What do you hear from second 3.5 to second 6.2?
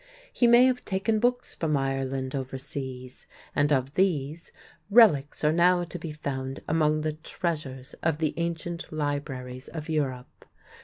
and, of these, relics are now to be